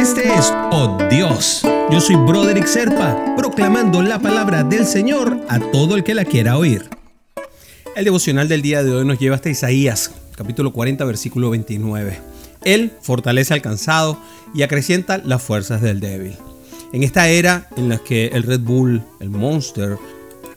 Este 0.00 0.32
es 0.32 0.50
Oh 0.72 0.96
Dios. 1.10 1.60
Yo 1.90 2.00
soy 2.00 2.16
Broderick 2.16 2.64
Serpa, 2.64 3.34
proclamando 3.36 4.00
la 4.00 4.18
palabra 4.18 4.64
del 4.64 4.86
Señor 4.86 5.38
a 5.46 5.60
todo 5.60 5.94
el 5.94 6.04
que 6.04 6.14
la 6.14 6.24
quiera 6.24 6.56
oír. 6.56 6.88
El 7.94 8.06
devocional 8.06 8.48
del 8.48 8.62
día 8.62 8.82
de 8.82 8.92
hoy 8.92 9.04
nos 9.04 9.18
lleva 9.18 9.36
hasta 9.36 9.50
Isaías, 9.50 10.10
capítulo 10.34 10.72
40, 10.72 11.04
versículo 11.04 11.50
29. 11.50 12.18
Él 12.64 12.92
fortalece 13.02 13.52
al 13.52 13.60
cansado 13.60 14.18
y 14.54 14.62
acrecienta 14.62 15.18
las 15.18 15.42
fuerzas 15.42 15.82
del 15.82 16.00
débil. 16.00 16.34
En 16.94 17.02
esta 17.02 17.28
era 17.28 17.68
en 17.76 17.90
la 17.90 17.98
que 17.98 18.28
el 18.28 18.44
Red 18.44 18.60
Bull, 18.60 19.02
el 19.20 19.28
Monster, 19.28 19.98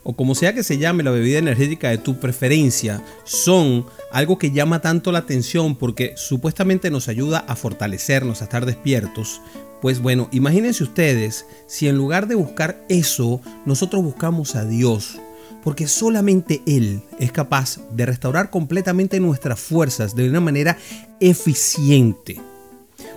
o 0.03 0.15
como 0.15 0.35
sea 0.35 0.53
que 0.53 0.63
se 0.63 0.77
llame 0.77 1.03
la 1.03 1.11
bebida 1.11 1.39
energética 1.39 1.89
de 1.89 1.97
tu 1.97 2.19
preferencia, 2.19 3.03
son 3.23 3.85
algo 4.11 4.37
que 4.37 4.51
llama 4.51 4.81
tanto 4.81 5.11
la 5.11 5.19
atención 5.19 5.75
porque 5.75 6.13
supuestamente 6.15 6.91
nos 6.91 7.07
ayuda 7.07 7.39
a 7.47 7.55
fortalecernos, 7.55 8.41
a 8.41 8.45
estar 8.45 8.65
despiertos. 8.65 9.41
Pues 9.81 9.99
bueno, 9.99 10.29
imagínense 10.31 10.83
ustedes 10.83 11.45
si 11.67 11.87
en 11.87 11.97
lugar 11.97 12.27
de 12.27 12.35
buscar 12.35 12.83
eso, 12.89 13.41
nosotros 13.65 14.03
buscamos 14.03 14.55
a 14.55 14.65
Dios, 14.65 15.19
porque 15.63 15.87
solamente 15.87 16.61
Él 16.65 17.01
es 17.19 17.31
capaz 17.31 17.79
de 17.91 18.05
restaurar 18.05 18.49
completamente 18.49 19.19
nuestras 19.19 19.59
fuerzas 19.59 20.15
de 20.15 20.29
una 20.29 20.39
manera 20.39 20.77
eficiente. 21.19 22.39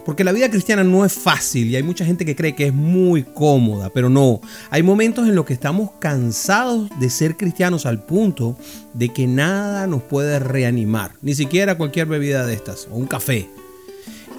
Porque 0.07 0.23
la 0.23 0.31
vida 0.31 0.49
cristiana 0.49 0.85
no 0.85 1.05
es 1.05 1.13
fácil 1.13 1.67
y 1.67 1.75
hay 1.75 1.83
mucha 1.83 2.05
gente 2.05 2.25
que 2.25 2.37
cree 2.37 2.55
que 2.55 2.69
es 2.69 2.73
muy 2.73 3.25
cómoda, 3.25 3.91
pero 3.91 4.09
no. 4.09 4.41
Hay 4.71 4.85
momentos 4.85 5.27
en 5.27 5.35
los 5.35 5.45
que 5.45 5.53
estamos 5.53 5.91
cansados 5.99 6.89
de 7.01 7.11
ser 7.11 7.37
cristianos 7.37 7.87
al 7.87 8.07
punto 8.07 8.57
de 8.95 9.09
que 9.09 9.27
nada 9.27 9.89
nos 9.89 10.05
puede 10.05 10.39
reanimar. 10.39 11.15
Ni 11.23 11.35
siquiera 11.35 11.77
cualquier 11.77 12.07
bebida 12.07 12.47
de 12.47 12.55
estas, 12.55 12.87
o 12.89 12.95
un 12.95 13.09
café. 13.09 13.51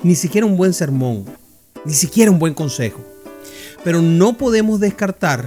Ni 0.03 0.16
siquiera 0.16 0.48
un 0.48 0.55
buen 0.55 0.73
sermón. 0.73 1.25
Ni 1.83 1.94
siquiera 1.94 2.31
un 2.31 2.39
buen 2.39 2.53
consejo. 2.53 3.02
Pero 3.83 4.02
no 4.02 4.38
podemos 4.38 4.80
descartar 4.80 5.45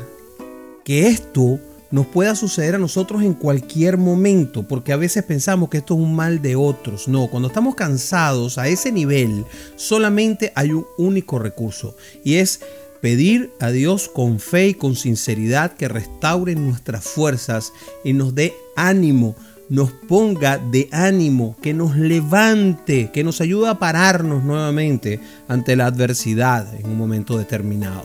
que 0.85 1.09
esto 1.09 1.59
nos 1.91 2.07
pueda 2.07 2.35
suceder 2.35 2.77
a 2.77 2.79
nosotros 2.79 3.23
en 3.23 3.35
cualquier 3.35 3.99
momento, 3.99 4.63
porque 4.63 4.93
a 4.93 4.97
veces 4.97 5.25
pensamos 5.25 5.69
que 5.69 5.79
esto 5.79 5.95
es 5.95 6.01
un 6.01 6.15
mal 6.15 6.41
de 6.41 6.57
otros. 6.57 7.09
No, 7.09 7.27
cuando 7.29 7.49
estamos 7.49 7.75
cansados 7.75 8.59
a 8.59 8.69
ese 8.69 8.93
nivel, 8.93 9.45
solamente 9.77 10.53
hay 10.55 10.73
un 10.73 10.87
único 10.99 11.39
recurso 11.39 11.97
y 12.25 12.37
es 12.37 12.61
pedir 13.01 13.53
a 13.61 13.71
Dios 13.71 14.09
con 14.09 14.39
fe 14.39 14.69
y 14.69 14.75
con 14.75 14.95
sinceridad 14.95 15.73
que 15.73 15.89
restaure 15.89 16.55
nuestras 16.55 17.05
fuerzas 17.05 17.73
y 18.05 18.13
nos 18.13 18.35
dé 18.35 18.55
ánimo, 18.77 19.35
nos 19.69 19.91
ponga 19.93 20.59
de 20.59 20.89
ánimo, 20.93 21.57
que 21.63 21.73
nos 21.73 21.97
levante, 21.97 23.11
que 23.13 23.25
nos 23.25 23.41
ayude 23.41 23.69
a 23.69 23.79
pararnos 23.79 24.45
nuevamente 24.45 25.21
ante 25.49 25.77
la 25.77 25.87
adversidad 25.87 26.73
en 26.75 26.87
un 26.87 26.99
momento 26.99 27.39
determinado. 27.39 28.05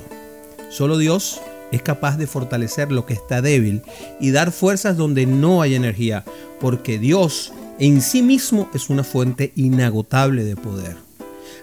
Solo 0.69 0.97
Dios 0.97 1.41
es 1.71 1.81
capaz 1.81 2.17
de 2.17 2.27
fortalecer 2.27 2.91
lo 2.91 3.05
que 3.05 3.13
está 3.13 3.41
débil 3.41 3.81
y 4.19 4.31
dar 4.31 4.51
fuerzas 4.51 4.97
donde 4.97 5.25
no 5.25 5.61
hay 5.61 5.75
energía, 5.75 6.23
porque 6.59 6.99
Dios 6.99 7.53
en 7.79 8.01
sí 8.01 8.21
mismo 8.21 8.69
es 8.73 8.89
una 8.89 9.03
fuente 9.03 9.51
inagotable 9.55 10.43
de 10.43 10.55
poder. 10.55 10.95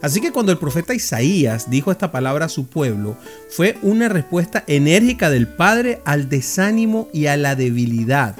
Así 0.02 0.20
que 0.20 0.32
cuando 0.32 0.50
el 0.50 0.58
profeta 0.58 0.94
Isaías 0.94 1.70
dijo 1.70 1.92
esta 1.92 2.10
palabra 2.10 2.46
a 2.46 2.50
su 2.50 2.66
pueblo, 2.66 3.16
fue 3.48 3.78
una 3.82 4.08
respuesta 4.08 4.64
enérgica 4.66 5.30
del 5.30 5.46
Padre 5.46 6.00
al 6.04 6.28
desánimo 6.28 7.08
y 7.12 7.26
a 7.26 7.36
la 7.36 7.54
debilidad. 7.54 8.34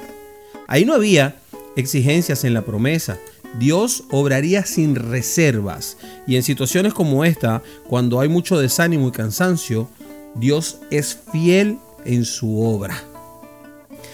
Ahí 0.67 0.83
no 0.83 0.93
había 0.93 1.37
exigencias 1.77 2.43
en 2.43 2.53
la 2.53 2.63
promesa. 2.63 3.17
Dios 3.59 4.03
obraría 4.11 4.65
sin 4.65 4.95
reservas. 4.95 5.97
Y 6.27 6.35
en 6.35 6.43
situaciones 6.43 6.93
como 6.93 7.23
esta, 7.23 7.61
cuando 7.87 8.19
hay 8.19 8.27
mucho 8.27 8.59
desánimo 8.59 9.07
y 9.07 9.11
cansancio, 9.11 9.89
Dios 10.35 10.79
es 10.91 11.17
fiel 11.31 11.77
en 12.05 12.25
su 12.25 12.61
obra. 12.61 13.03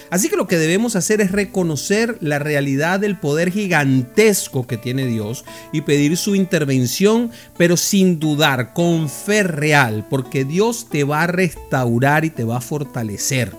Así 0.10 0.28
que 0.28 0.38
lo 0.38 0.48
que 0.48 0.58
debemos 0.58 0.96
hacer 0.96 1.22
es 1.22 1.32
reconocer 1.32 2.18
la 2.20 2.40
realidad 2.40 3.00
del 3.00 3.20
poder 3.20 3.52
gigantesco 3.52 4.66
que 4.66 4.78
tiene 4.78 5.06
Dios 5.06 5.46
y 5.72 5.82
pedir 5.82 6.18
su 6.18 6.34
intervención, 6.34 7.32
pero 7.58 7.78
sin 7.78 8.20
dudar, 8.20 8.74
con 8.74 9.08
fe 9.08 9.44
real, 9.44 10.08
porque 10.10 10.46
Dios 10.46 10.88
te 10.90 11.04
va 11.04 11.24
a 11.24 11.28
restaurar 11.28 12.26
y 12.26 12.32
te 12.32 12.44
va 12.44 12.58
a 12.58 12.62
fortalecer, 12.62 13.54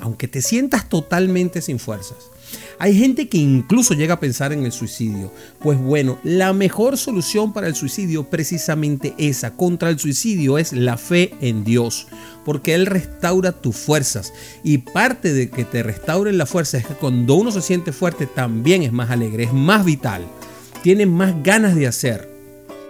aunque 0.00 0.26
te 0.26 0.42
sientas 0.42 0.88
totalmente 0.88 1.62
sin 1.62 1.78
fuerzas. 1.78 2.18
Hay 2.78 2.98
gente 2.98 3.28
que 3.28 3.38
incluso 3.38 3.94
llega 3.94 4.14
a 4.14 4.20
pensar 4.20 4.52
en 4.52 4.64
el 4.64 4.72
suicidio. 4.72 5.32
Pues 5.60 5.78
bueno, 5.78 6.18
la 6.22 6.52
mejor 6.52 6.98
solución 6.98 7.52
para 7.52 7.68
el 7.68 7.74
suicidio 7.74 8.24
precisamente 8.24 9.14
esa, 9.18 9.52
contra 9.52 9.88
el 9.88 9.98
suicidio, 9.98 10.58
es 10.58 10.72
la 10.72 10.98
fe 10.98 11.34
en 11.40 11.64
Dios. 11.64 12.06
Porque 12.44 12.74
Él 12.74 12.86
restaura 12.86 13.52
tus 13.52 13.76
fuerzas. 13.76 14.32
Y 14.62 14.78
parte 14.78 15.32
de 15.32 15.48
que 15.48 15.64
te 15.64 15.82
restauren 15.82 16.38
la 16.38 16.46
fuerza 16.46 16.78
es 16.78 16.86
que 16.86 16.94
cuando 16.94 17.34
uno 17.34 17.50
se 17.50 17.62
siente 17.62 17.92
fuerte 17.92 18.26
también 18.26 18.82
es 18.82 18.92
más 18.92 19.10
alegre, 19.10 19.44
es 19.44 19.52
más 19.52 19.84
vital, 19.84 20.26
tiene 20.82 21.06
más 21.06 21.42
ganas 21.42 21.74
de 21.74 21.86
hacer. 21.86 22.35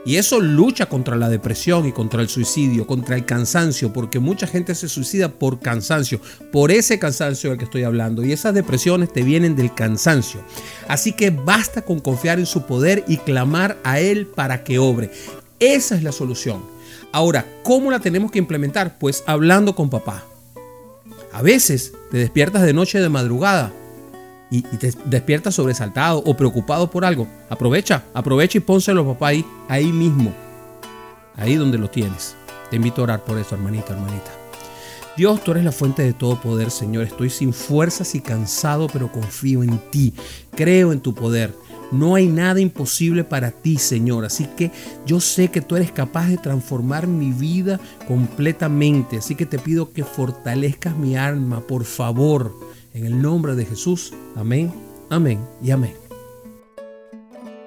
Y 0.06 0.18
eso 0.18 0.40
lucha 0.40 0.86
contra 0.86 1.16
la 1.16 1.28
depresión 1.28 1.84
y 1.84 1.90
contra 1.90 2.22
el 2.22 2.28
suicidio, 2.28 2.86
contra 2.86 3.16
el 3.16 3.26
cansancio, 3.26 3.92
porque 3.92 4.20
mucha 4.20 4.46
gente 4.46 4.76
se 4.76 4.88
suicida 4.88 5.28
por 5.28 5.58
cansancio, 5.58 6.20
por 6.52 6.70
ese 6.70 7.00
cansancio 7.00 7.50
del 7.50 7.58
que 7.58 7.64
estoy 7.64 7.82
hablando. 7.82 8.24
Y 8.24 8.30
esas 8.30 8.54
depresiones 8.54 9.12
te 9.12 9.24
vienen 9.24 9.56
del 9.56 9.74
cansancio. 9.74 10.40
Así 10.86 11.12
que 11.12 11.30
basta 11.30 11.82
con 11.82 11.98
confiar 11.98 12.38
en 12.38 12.46
su 12.46 12.62
poder 12.66 13.02
y 13.08 13.16
clamar 13.16 13.78
a 13.82 13.98
Él 13.98 14.28
para 14.28 14.62
que 14.62 14.78
obre. 14.78 15.10
Esa 15.58 15.96
es 15.96 16.04
la 16.04 16.12
solución. 16.12 16.62
Ahora, 17.10 17.44
¿cómo 17.64 17.90
la 17.90 17.98
tenemos 17.98 18.30
que 18.30 18.38
implementar? 18.38 18.98
Pues 19.00 19.24
hablando 19.26 19.74
con 19.74 19.90
papá. 19.90 20.24
A 21.32 21.42
veces 21.42 21.94
te 22.12 22.18
despiertas 22.18 22.62
de 22.62 22.72
noche 22.72 23.00
de 23.00 23.08
madrugada 23.08 23.72
y, 24.50 24.62
te 24.62 24.92
despiertas 25.04 25.54
sobresaltado 25.54 26.22
o 26.24 26.36
preocupado 26.36 26.90
por 26.90 27.04
algo, 27.04 27.26
aprovecha, 27.48 28.04
aprovecha 28.14 28.58
y 28.58 28.60
pónselo 28.60 29.06
papá 29.06 29.28
ahí, 29.28 29.44
ahí 29.68 29.92
mismo, 29.92 30.32
ahí 31.36 31.56
donde 31.56 31.78
lo 31.78 31.88
tienes. 31.88 32.36
Te 32.70 32.76
invito 32.76 33.00
a 33.00 33.04
orar 33.04 33.24
por 33.24 33.38
eso, 33.38 33.54
hermanita, 33.54 33.92
hermanita. 33.92 34.30
Dios, 35.16 35.42
tú 35.42 35.52
eres 35.52 35.64
la 35.64 35.72
fuente 35.72 36.02
de 36.02 36.12
todo 36.12 36.38
poder, 36.40 36.70
Señor. 36.70 37.04
Estoy 37.04 37.30
sin 37.30 37.54
fuerzas 37.54 38.14
y 38.14 38.20
cansado, 38.20 38.86
pero 38.92 39.10
confío 39.10 39.62
en 39.62 39.78
ti. 39.90 40.12
Creo 40.54 40.92
en 40.92 41.00
tu 41.00 41.14
poder. 41.14 41.54
No 41.90 42.16
hay 42.16 42.26
nada 42.26 42.60
imposible 42.60 43.24
para 43.24 43.50
ti, 43.50 43.78
Señor. 43.78 44.26
Así 44.26 44.46
que 44.56 44.72
yo 45.06 45.20
sé 45.20 45.48
que 45.48 45.62
tú 45.62 45.76
eres 45.76 45.90
capaz 45.90 46.26
de 46.26 46.36
transformar 46.36 47.06
mi 47.06 47.32
vida 47.32 47.80
completamente. 48.06 49.18
Así 49.18 49.36
que 49.36 49.46
te 49.46 49.58
pido 49.58 49.92
que 49.92 50.04
fortalezcas 50.04 50.96
mi 50.96 51.16
alma, 51.16 51.60
por 51.60 51.84
favor. 51.84 52.52
En 52.96 53.04
el 53.04 53.20
nombre 53.20 53.54
de 53.54 53.66
Jesús. 53.66 54.14
Amén, 54.36 54.72
amén 55.10 55.38
y 55.62 55.70
amén. 55.70 56.05